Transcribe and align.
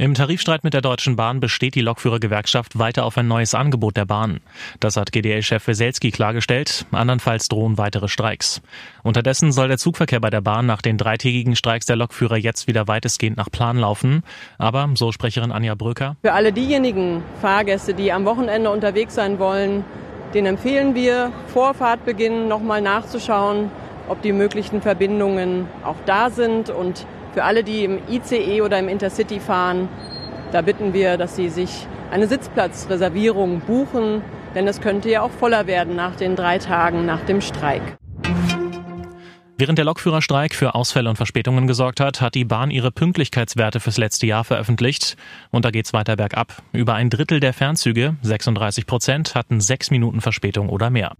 Im 0.00 0.14
Tarifstreit 0.14 0.64
mit 0.64 0.72
der 0.72 0.80
Deutschen 0.80 1.14
Bahn 1.14 1.40
besteht 1.40 1.74
die 1.74 1.82
Lokführergewerkschaft 1.82 2.78
weiter 2.78 3.04
auf 3.04 3.18
ein 3.18 3.28
neues 3.28 3.54
Angebot 3.54 3.98
der 3.98 4.06
Bahn. 4.06 4.40
Das 4.80 4.96
hat 4.96 5.12
GDL-Chef 5.12 5.66
Weselski 5.66 6.10
klargestellt. 6.10 6.86
Andernfalls 6.90 7.48
drohen 7.48 7.76
weitere 7.76 8.08
Streiks. 8.08 8.62
Unterdessen 9.02 9.52
soll 9.52 9.68
der 9.68 9.76
Zugverkehr 9.76 10.18
bei 10.18 10.30
der 10.30 10.40
Bahn 10.40 10.64
nach 10.64 10.80
den 10.80 10.96
dreitägigen 10.96 11.54
Streiks 11.54 11.84
der 11.84 11.96
Lokführer 11.96 12.38
jetzt 12.38 12.66
wieder 12.66 12.88
weitestgehend 12.88 13.36
nach 13.36 13.50
Plan 13.50 13.76
laufen. 13.76 14.22
Aber, 14.56 14.88
so 14.94 15.12
Sprecherin 15.12 15.52
Anja 15.52 15.74
Bröker. 15.74 16.16
Für 16.22 16.32
alle 16.32 16.54
diejenigen 16.54 17.22
Fahrgäste, 17.42 17.92
die 17.92 18.10
am 18.10 18.24
Wochenende 18.24 18.70
unterwegs 18.70 19.14
sein 19.14 19.38
wollen, 19.38 19.84
den 20.32 20.46
empfehlen 20.46 20.94
wir, 20.94 21.30
vor 21.48 21.74
Fahrtbeginn 21.74 22.48
nochmal 22.48 22.80
nachzuschauen, 22.80 23.70
ob 24.08 24.22
die 24.22 24.32
möglichen 24.32 24.80
Verbindungen 24.80 25.66
auch 25.84 25.96
da 26.06 26.30
sind 26.30 26.70
und 26.70 27.04
für 27.32 27.44
alle, 27.44 27.64
die 27.64 27.84
im 27.84 27.98
ICE 28.08 28.62
oder 28.62 28.78
im 28.78 28.88
Intercity 28.88 29.40
fahren, 29.40 29.88
da 30.52 30.62
bitten 30.62 30.92
wir, 30.92 31.16
dass 31.16 31.36
sie 31.36 31.48
sich 31.48 31.86
eine 32.10 32.26
Sitzplatzreservierung 32.26 33.60
buchen, 33.60 34.22
denn 34.54 34.66
es 34.66 34.80
könnte 34.80 35.08
ja 35.10 35.22
auch 35.22 35.30
voller 35.30 35.66
werden 35.66 35.94
nach 35.94 36.16
den 36.16 36.34
drei 36.34 36.58
Tagen 36.58 37.06
nach 37.06 37.20
dem 37.20 37.40
Streik. 37.40 37.82
Während 39.60 39.76
der 39.76 39.84
Lokführerstreik 39.84 40.54
für 40.54 40.74
Ausfälle 40.74 41.10
und 41.10 41.16
Verspätungen 41.16 41.66
gesorgt 41.66 42.00
hat, 42.00 42.22
hat 42.22 42.34
die 42.34 42.46
Bahn 42.46 42.70
ihre 42.70 42.90
Pünktlichkeitswerte 42.90 43.78
fürs 43.78 43.98
letzte 43.98 44.26
Jahr 44.26 44.42
veröffentlicht. 44.42 45.18
Und 45.50 45.66
da 45.66 45.70
geht's 45.70 45.92
weiter 45.92 46.16
bergab. 46.16 46.62
Über 46.72 46.94
ein 46.94 47.10
Drittel 47.10 47.40
der 47.40 47.52
Fernzüge, 47.52 48.16
36 48.22 48.86
Prozent, 48.86 49.34
hatten 49.34 49.60
sechs 49.60 49.90
Minuten 49.90 50.22
Verspätung 50.22 50.70
oder 50.70 50.88
mehr. 50.88 51.12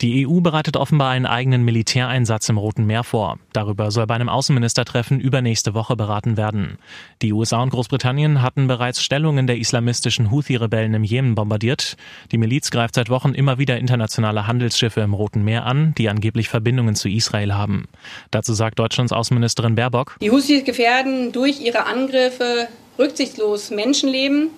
Die 0.00 0.28
EU 0.28 0.40
bereitet 0.40 0.76
offenbar 0.76 1.10
einen 1.10 1.26
eigenen 1.26 1.64
Militäreinsatz 1.64 2.48
im 2.48 2.56
Roten 2.56 2.86
Meer 2.86 3.02
vor. 3.02 3.38
Darüber 3.52 3.90
soll 3.90 4.06
bei 4.06 4.14
einem 4.14 4.28
Außenministertreffen 4.28 5.18
übernächste 5.18 5.74
Woche 5.74 5.96
beraten 5.96 6.36
werden. 6.36 6.78
Die 7.20 7.32
USA 7.32 7.62
und 7.62 7.70
Großbritannien 7.70 8.40
hatten 8.40 8.68
bereits 8.68 9.02
Stellungen 9.02 9.48
der 9.48 9.58
islamistischen 9.58 10.30
Houthi-Rebellen 10.30 10.94
im 10.94 11.02
Jemen 11.02 11.34
bombardiert. 11.34 11.96
Die 12.30 12.38
Miliz 12.38 12.70
greift 12.70 12.94
seit 12.94 13.10
Wochen 13.10 13.34
immer 13.34 13.58
wieder 13.58 13.76
internationale 13.78 14.46
Handelsschiffe 14.46 15.00
im 15.00 15.14
Roten 15.14 15.42
Meer 15.42 15.66
an, 15.66 15.94
die 15.98 16.08
angeblich 16.08 16.48
Verbindungen 16.48 16.94
zu 16.94 17.08
Israel 17.08 17.54
haben. 17.54 17.88
Dazu 18.30 18.54
sagt 18.54 18.78
Deutschlands 18.78 19.12
Außenministerin 19.12 19.74
Baerbock. 19.74 20.16
Die 20.20 20.30
Houthis 20.30 20.64
gefährden 20.64 21.32
durch 21.32 21.60
ihre 21.60 21.86
Angriffe 21.86 22.68
rücksichtslos 23.00 23.70
Menschenleben. 23.70 24.50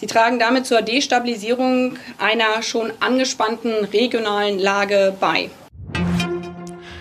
Sie 0.00 0.06
tragen 0.06 0.38
damit 0.38 0.64
zur 0.64 0.80
Destabilisierung 0.80 1.96
einer 2.18 2.62
schon 2.62 2.92
angespannten 3.00 3.84
regionalen 3.92 4.60
Lage 4.60 5.16
bei. 5.18 5.50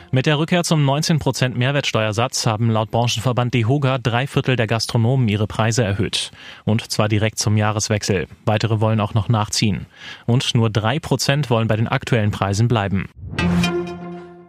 Mit 0.09 0.25
der 0.25 0.39
Rückkehr 0.39 0.63
zum 0.63 0.83
19% 0.83 1.49
Mehrwertsteuersatz 1.49 2.47
haben 2.47 2.71
laut 2.71 2.89
Branchenverband 2.89 3.53
DEHOGA 3.53 3.99
drei 3.99 4.25
Viertel 4.25 4.55
der 4.55 4.65
Gastronomen 4.65 5.27
ihre 5.27 5.45
Preise 5.45 5.83
erhöht. 5.83 6.31
Und 6.65 6.89
zwar 6.89 7.07
direkt 7.07 7.37
zum 7.37 7.55
Jahreswechsel. 7.55 8.27
Weitere 8.45 8.81
wollen 8.81 8.99
auch 8.99 9.13
noch 9.13 9.29
nachziehen. 9.29 9.85
Und 10.25 10.55
nur 10.55 10.71
drei 10.71 10.99
Prozent 10.99 11.51
wollen 11.51 11.67
bei 11.67 11.75
den 11.75 11.87
aktuellen 11.87 12.31
Preisen 12.31 12.67
bleiben. 12.67 13.09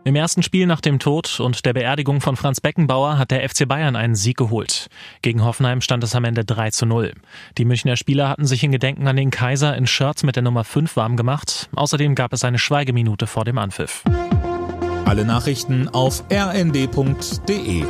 Im 0.09 0.17
ersten 0.17 0.43
Spiel 0.43 0.67
nach 0.67 0.81
dem 0.81 0.99
Tod 0.99 1.39
und 1.39 1.67
der 1.67 1.75
Beerdigung 1.75 2.23
von 2.23 2.35
Franz 2.35 2.63
Beckenbauer 2.63 3.19
hat 3.19 3.31
der 3.31 3.47
FC 3.47 3.69
Bayern 3.69 3.95
einen 3.95 4.15
Sieg 4.15 4.39
geholt. 4.39 4.89
Gegen 5.21 5.45
Hoffenheim 5.45 5.83
stand 5.83 6.03
es 6.03 6.15
am 6.15 6.25
Ende 6.25 6.47
3 6.47 6.71
zu 6.71 6.87
0. 6.87 7.13
Die 7.59 7.67
Münchner 7.67 7.95
Spieler 7.95 8.31
hatten 8.31 8.47
sich 8.47 8.65
in 8.65 8.73
Gedenken 8.73 9.07
an 9.07 9.17
den 9.17 9.31
Kaiser 9.31 9.77
in 9.77 9.87
Shirts 9.87 10.23
mit 10.23 10.35
der 10.35 10.43
Nummer 10.43 10.65
5 10.65 10.97
warm 10.97 11.19
gemacht. 11.19 11.69
Außerdem 11.77 12.15
gab 12.15 12.33
es 12.33 12.43
eine 12.43 12.59
Schweigeminute 12.59 13.27
vor 13.27 13.45
dem 13.45 13.59
Anpfiff. 13.59 14.03
Alle 15.05 15.27
Nachrichten 15.27 15.91
auf 15.91 16.25
rnd.de 16.33 17.85